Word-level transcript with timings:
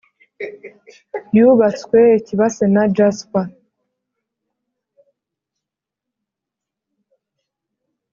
yubatswe 1.35 1.99
ikibase 2.19 2.65
na 2.73 2.83
jasper, 2.95 3.45